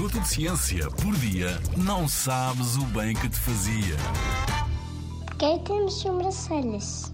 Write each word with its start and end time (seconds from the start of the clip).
minuto 0.00 0.18
de 0.18 0.28
ciência 0.28 0.90
por 0.92 1.14
dia, 1.16 1.60
não 1.76 2.08
sabes 2.08 2.74
o 2.76 2.86
bem 2.86 3.14
que 3.14 3.28
te 3.28 3.36
fazia. 3.36 3.96
Quem 5.38 5.62
temos 5.62 5.92
sobrancelhas? 6.00 7.12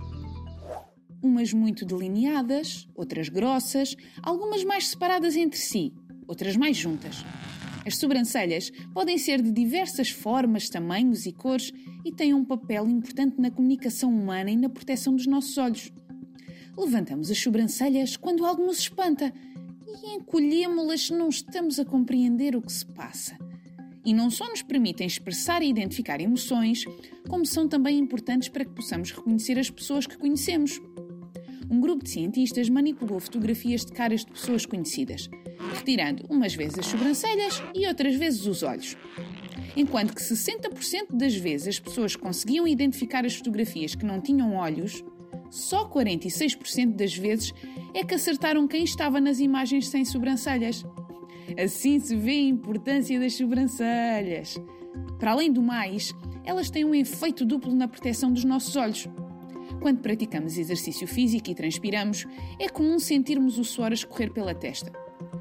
Umas 1.20 1.52
muito 1.52 1.84
delineadas, 1.84 2.86
outras 2.94 3.28
grossas, 3.28 3.96
algumas 4.22 4.62
mais 4.62 4.86
separadas 4.86 5.34
entre 5.34 5.58
si, 5.58 5.92
outras 6.28 6.56
mais 6.56 6.76
juntas. 6.76 7.24
As 7.84 7.96
sobrancelhas 7.96 8.70
podem 8.94 9.18
ser 9.18 9.42
de 9.42 9.50
diversas 9.50 10.10
formas, 10.10 10.68
tamanhos 10.68 11.26
e 11.26 11.32
cores 11.32 11.72
e 12.04 12.12
têm 12.12 12.34
um 12.34 12.44
papel 12.44 12.88
importante 12.88 13.40
na 13.40 13.50
comunicação 13.50 14.10
humana 14.10 14.52
e 14.52 14.56
na 14.56 14.68
proteção 14.68 15.16
dos 15.16 15.26
nossos 15.26 15.58
olhos. 15.58 15.92
Levantamos 16.78 17.32
as 17.32 17.38
sobrancelhas 17.38 18.16
quando 18.16 18.46
algo 18.46 18.64
nos 18.64 18.78
espanta 18.78 19.32
e 19.86 20.16
encolhemos-las 20.16 21.06
se 21.06 21.12
não 21.12 21.28
estamos 21.28 21.78
a 21.78 21.84
compreender 21.84 22.56
o 22.56 22.62
que 22.62 22.72
se 22.72 22.84
passa. 22.86 23.38
E 24.04 24.12
não 24.12 24.30
só 24.30 24.48
nos 24.48 24.62
permitem 24.62 25.06
expressar 25.06 25.62
e 25.62 25.68
identificar 25.68 26.20
emoções, 26.20 26.84
como 27.28 27.44
são 27.44 27.68
também 27.68 27.98
importantes 27.98 28.48
para 28.48 28.64
que 28.64 28.74
possamos 28.74 29.10
reconhecer 29.10 29.58
as 29.58 29.70
pessoas 29.70 30.06
que 30.06 30.16
conhecemos. 30.16 30.80
Um 31.68 31.80
grupo 31.80 32.04
de 32.04 32.10
cientistas 32.10 32.68
manipulou 32.68 33.18
fotografias 33.18 33.84
de 33.84 33.92
caras 33.92 34.24
de 34.24 34.30
pessoas 34.30 34.64
conhecidas, 34.64 35.28
retirando 35.74 36.24
umas 36.30 36.54
vezes 36.54 36.78
as 36.78 36.86
sobrancelhas 36.86 37.60
e 37.74 37.86
outras 37.86 38.14
vezes 38.14 38.46
os 38.46 38.62
olhos. 38.62 38.96
Enquanto 39.76 40.14
que 40.14 40.22
60% 40.22 41.12
das 41.12 41.34
vezes 41.34 41.68
as 41.68 41.80
pessoas 41.80 42.14
conseguiam 42.14 42.66
identificar 42.68 43.26
as 43.26 43.34
fotografias 43.34 43.94
que 43.94 44.06
não 44.06 44.20
tinham 44.20 44.54
olhos, 44.54 45.02
só 45.50 45.88
46% 45.88 46.94
das 46.94 47.16
vezes 47.16 47.52
é 47.94 48.04
que 48.04 48.14
acertaram 48.14 48.66
quem 48.66 48.84
estava 48.84 49.20
nas 49.20 49.40
imagens 49.40 49.88
sem 49.88 50.04
sobrancelhas. 50.04 50.84
Assim 51.62 51.98
se 51.98 52.16
vê 52.16 52.32
a 52.32 52.48
importância 52.48 53.18
das 53.18 53.34
sobrancelhas. 53.34 54.60
Para 55.18 55.32
além 55.32 55.52
do 55.52 55.62
mais, 55.62 56.14
elas 56.44 56.70
têm 56.70 56.84
um 56.84 56.94
efeito 56.94 57.44
duplo 57.44 57.74
na 57.74 57.88
proteção 57.88 58.32
dos 58.32 58.44
nossos 58.44 58.76
olhos. 58.76 59.08
Quando 59.80 60.00
praticamos 60.00 60.58
exercício 60.58 61.06
físico 61.06 61.50
e 61.50 61.54
transpiramos, 61.54 62.26
é 62.58 62.68
comum 62.68 62.98
sentirmos 62.98 63.58
o 63.58 63.64
suor 63.64 63.90
a 63.90 63.94
escorrer 63.94 64.32
pela 64.32 64.54
testa. 64.54 64.92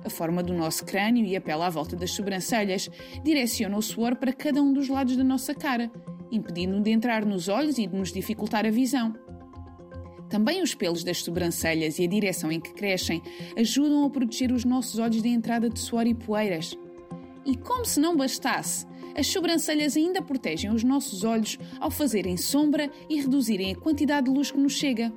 A 0.03 0.09
forma 0.09 0.44
do 0.44 0.53
nosso 0.53 0.86
crânio 0.86 1.25
e 1.25 1.36
a 1.36 1.42
pele 1.42 1.64
à 1.64 1.69
volta 1.69 1.95
das 1.95 2.12
sobrancelhas 2.12 2.90
direciona 3.23 3.78
o 3.78 3.81
suor 3.81 4.16
para 4.16 4.34
cada 4.34 4.62
um 4.62 4.72
dos 4.72 4.88
lados 4.88 5.17
da 5.17 5.23
nossa 5.23 5.53
cara, 5.53 5.92
impedindo 6.31 6.80
de 6.80 6.92
entrar 6.92 7.25
nos 7.25 7.47
olhos 7.47 7.78
e 7.78 7.88
de 7.88 7.95
nos 7.95 8.12
dificultar 8.12 8.66
a 8.66 8.72
visão. 8.72 9.14
Também 10.30 10.62
os 10.62 10.73
pelos 10.73 11.04
das 11.04 11.22
sobrancelhas 11.22 12.00
e 12.00 12.04
a 12.04 12.08
direção 12.08 12.52
em 12.52 12.59
que 12.59 12.73
crescem 12.73 13.22
ajudam 13.56 14.06
a 14.06 14.09
proteger 14.09 14.52
os 14.52 14.66
nossos 14.66 15.00
olhos 15.00 15.22
da 15.22 15.30
entrada 15.30 15.70
de 15.70 15.80
suor 15.80 16.08
e 16.08 16.14
poeiras. 16.14 16.76
E 17.45 17.56
como 17.56 17.86
se 17.86 18.00
não 18.00 18.18
bastasse, 18.18 18.86
as 19.16 19.28
sobrancelhas 19.28 19.96
ainda 19.96 20.22
protegem 20.22 20.72
os 20.72 20.84
nossos 20.84 21.23
olhos 21.23 21.58
ao 21.80 21.92
fazerem 21.92 22.36
sombra 22.36 22.90
e 23.09 23.22
reduzirem 23.22 23.72
a 23.72 23.76
quantidade 23.76 24.26
de 24.26 24.31
luz 24.31 24.52
que 24.52 24.58
nos 24.58 24.73
chega. 24.73 25.14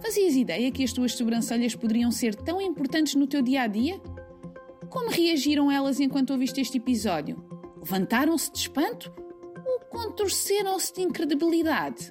Fazias 0.00 0.34
ideia 0.34 0.70
que 0.72 0.82
as 0.82 0.92
tuas 0.92 1.12
sobrancelhas 1.12 1.74
poderiam 1.74 2.10
ser 2.10 2.34
tão 2.34 2.60
importantes 2.60 3.14
no 3.14 3.26
teu 3.26 3.40
dia 3.40 3.62
a 3.62 3.66
dia? 3.66 4.00
Como 4.88 5.10
reagiram 5.10 5.70
elas 5.70 6.00
enquanto 6.00 6.30
ouviste 6.30 6.60
este 6.60 6.78
episódio? 6.78 7.44
Levantaram-se 7.78 8.50
de 8.50 8.58
espanto 8.58 9.12
ou 9.64 9.80
contorceram-se 9.90 10.94
de 10.94 11.02
incredibilidade? 11.02 12.10